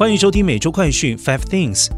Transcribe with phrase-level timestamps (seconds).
[0.00, 1.88] 欢迎收听每周快讯 Five Things。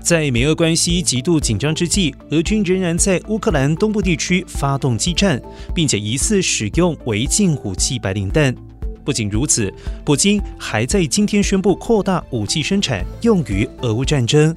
[0.00, 5.42] 在美俄关系极度紧张之际，俄军仍然在乌克兰东部地区发动激战，
[5.74, 8.54] 并且疑似使用违禁武器白磷弹。
[9.04, 9.74] 不仅如此，
[10.04, 14.54] 普京还在今天宣布扩大武器生产，用于俄乌战争。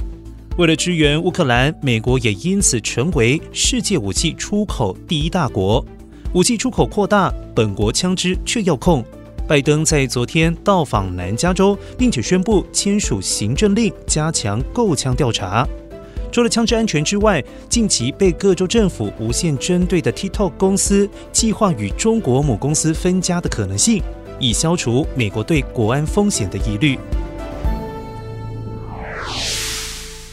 [0.59, 5.83] 为了支援乌克兰，美国也因此成为世界武器出口第一大国。
[6.35, 9.03] 武器出口扩大，本国枪支却要控。
[9.47, 15.67] 拜登在昨天到访南加州，并且宣布签署行政令，加强购枪调查。
[16.31, 24.01] 除了枪支安全之外，近期被各州政府无限针对的 TikTok 公司，计划与中国母公司分家的可能性，
[24.39, 26.97] 以消除美国对国安风险的疑虑。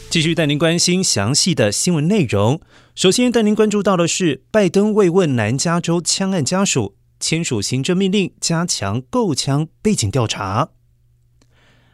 [0.09, 2.59] 继续带您关心详细的新闻内容。
[2.95, 6.95] 首先带您关注到的是，拜登慰问南加州枪案家属。
[7.23, 10.71] 签署行政命令，加强购枪背景调查。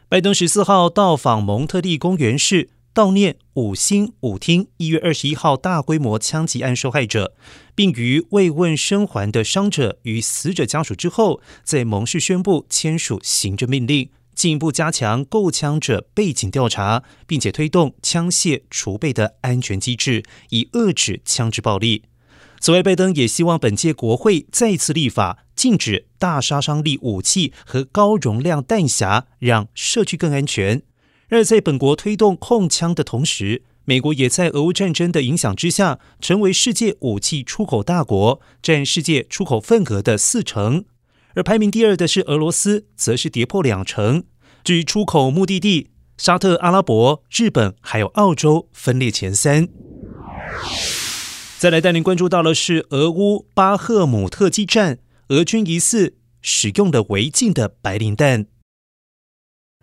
[0.08, 7.36] 拜登十四号到访蒙特利公园市，悼念五星舞厅一月二十一号大规模枪击案受害者，
[7.76, 22.06] 并于慰问生还的伤者与死者家属之后，在蒙市宣布签署行政命令，进一步加强购枪者背景调查，并且推动枪械储备的安全机制，以遏制枪支暴力。
[22.60, 30.82] 此外，拜登也希望本届国会再次立法禁止大杀伤力武器和高容量弹匣，让社区更安全。
[31.28, 40.84] 然而在本国推动控枪的同时，美国也在俄乌战争的影响之下，成为世界武器出口大国，占世界出口份额的四成。
[41.34, 44.24] 而排名第二的是俄罗斯，则是跌破两成。
[44.62, 45.88] 至于出口目的地，
[46.18, 49.66] 沙特阿拉伯、日本还有澳洲分列前三。
[51.60, 58.46] 再来带您关注到的是俄乌巴赫姆特激战，俄军疑似使用了违禁的白磷弹。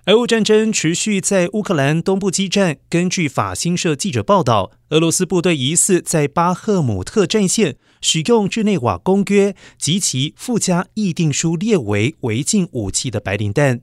[0.07, 2.77] 俄乌战争持续在乌克兰东部激战。
[2.89, 13.81] 根据法新社记者报道，俄罗斯部队疑似在巴赫姆特战线使用日内瓦公约及其附加议定书列为违禁武器的白磷弹。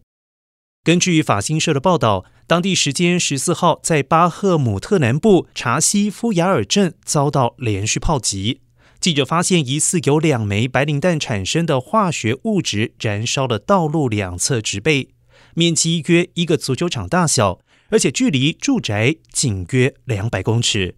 [0.85, 2.27] 根据法新社的报道。
[2.47, 8.61] 当地时间十四号，在巴赫姆特南部查西夫雅尔镇遭到连续炮击。
[9.01, 15.09] 记者发现，疑似有两枚白磷弹产生的化学物质燃烧了道路两侧植被，
[15.55, 20.97] 面积约一个足球场大小，而且距离住宅仅约两百公尺。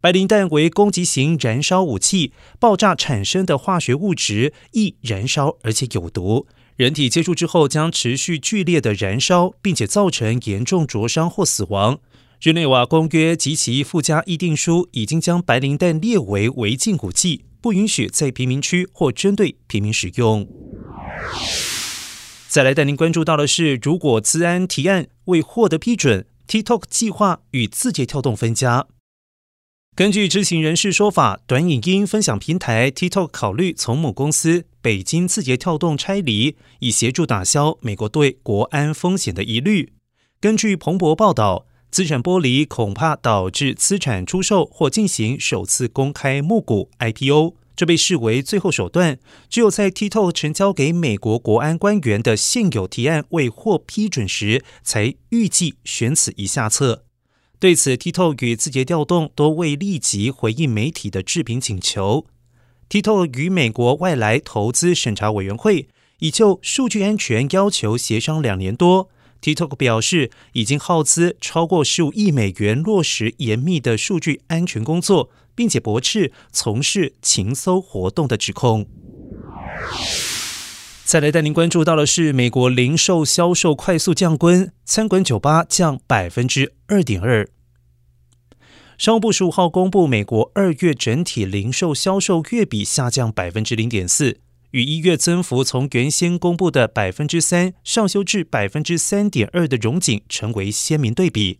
[0.00, 6.48] 白磷弹为攻击型燃烧武器，爆炸产生的化学物质易燃烧，而且有毒。
[6.80, 12.00] 人体接触之后将持续剧烈的燃烧，并且造成严重灼伤或死亡。
[12.40, 20.48] 日内瓦公约及其附加议定书已经将白磷弹列为违禁武器，不允许在贫民区或针对平民使用。
[22.48, 28.86] 再来带您关注到的是，如果资安提案未获得批准，TikTok 计划与字节跳动分家。
[30.00, 39.92] 根据知情人士说法，短影音分享平台 TikTok 考虑从母公司北京字节跳动拆离，以协助打消美国对国安风险的疑虑。
[40.40, 49.18] 根据彭博报道，资产剥离恐怕导致资产出售或进行首次公开募股 IPO，这被视为最后手段。
[49.50, 57.04] 只有在 TikTok 呈交给美国国安官员的现有提案未获批准时，才预计选此一下策。
[57.60, 62.24] 对此，TikTok 与字节调动都未立即回应媒体的置评请求。
[62.88, 65.88] TikTok 与美国外来投资审查委员会
[66.20, 69.10] 已就数据安全要求协商两年多。
[69.42, 78.86] TikTok 表示，已经耗资超过十五亿美元落实严密的数据安全工作，并且驳斥从事情搜活动的指控。
[81.10, 87.50] 再来带您关注到的是，美国零售销售快速降温，餐馆酒吧降百分之二点二。
[88.96, 94.38] 商务部十五号公布，美国二月整体零售销售月比下降百分之零点四，
[94.70, 101.58] 与一月增幅从原先公布的百分之三上修至百分之三点二的荣景成为鲜明对比。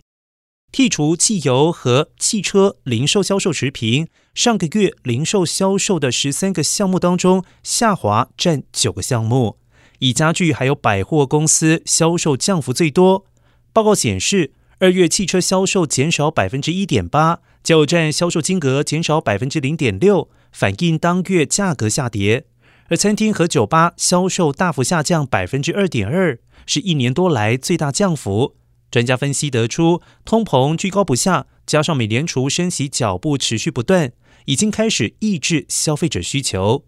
[0.72, 9.58] 剔除汽油和汽车零售销售持平，上个月零售销售的十三个项目当中，下滑占九个项目，
[9.98, 13.26] 以家具还有百货公司销售降幅最多。
[13.72, 22.46] 报告显示，二月汽车销售减少百分之一点八，加油站销售金额减少百分之零点六，反映当月价格下跌。
[22.88, 28.54] 而餐厅和酒吧销售大幅下降百分之二点二，是一年多来最大降幅。
[28.90, 34.12] 专家分析得出，通膨居高不下，加上美联储升息脚步持续不断，
[34.46, 36.84] 已经开始抑制消费者需求。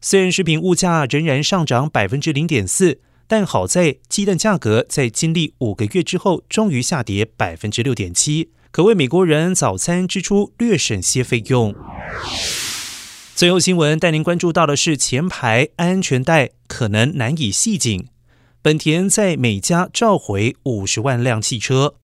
[0.00, 11.74] 虽然食品物价仍然上涨百分之零点四，但好在鸡蛋价格在经历五个月之后，终于下跌百分之六点七，可为美国人早餐支出略省些费用。
[13.34, 18.06] 最后新闻带您关注到的是前排安全带可能难以系紧，
[18.62, 21.94] 本田在美加召回五十万辆汽车。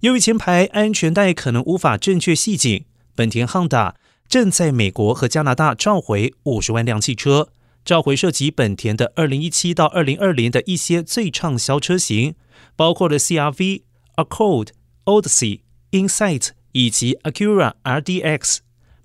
[0.00, 2.84] 由于前排安全带可能无法正确系紧，
[3.14, 3.94] 本田 Honda
[4.28, 7.48] 正在美国和加拿大召回五十万辆汽车。
[7.82, 12.34] 召回涉及本田的二零一七到二零二零的一些最畅销车型，
[12.76, 13.80] 包括了 CRV、
[14.16, 14.68] Accord、
[15.06, 15.60] Odyssey、
[15.92, 18.58] Insight 以及 Acura RDX。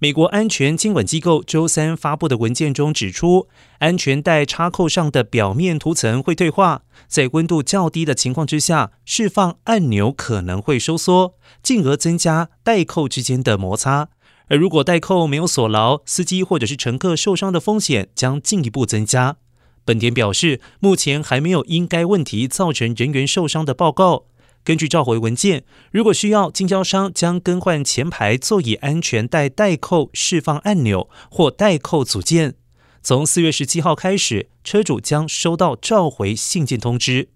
[0.04, 3.48] 美国安全监管机构周三发布的文件中指出，
[3.80, 14.10] 安全带插扣上的表面涂层会退化，在温度较低的情况之下，释放按钮可能会收缩，进而增加带扣之间的摩擦。
[14.50, 19.38] 而如果带扣没有锁牢，司机或者是乘客受伤的风险将进一步增加。
[19.86, 24.26] 本田表示，目前还没有因该问题造成人员受伤的报告。
[24.65, 32.56] 根据召回文件，如果需要，经销商将更换前排座椅安全带带扣释放按钮或带扣组件。
[33.01, 37.27] 从四月十七号开始，车主将收到召回信件通知。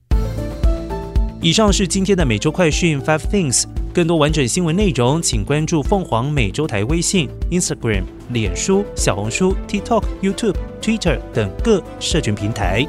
[1.42, 3.66] 以上是今天的每周快讯 Five Things。
[3.94, 12.88] 更多完整新闻内容，请关注凤凰美洲台微信、Instagram、脸书、小红书、TikTok、YouTube、Twitter 等各社群平台。